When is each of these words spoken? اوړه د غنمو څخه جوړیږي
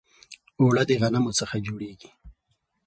اوړه 0.59 0.83
د 0.89 0.91
غنمو 1.01 1.31
څخه 1.39 1.55
جوړیږي 1.67 2.09